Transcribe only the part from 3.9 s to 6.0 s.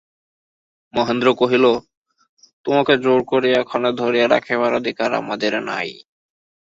ধরিয়া রাখিবার অধিকার আমাদের নাই।